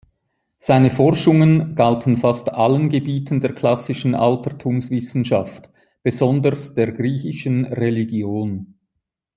[0.57, 5.69] Seine Forschungen galten fast allen Gebieten der klassischen Altertumswissenschaft,
[6.01, 8.79] besonders der griechischen Religion.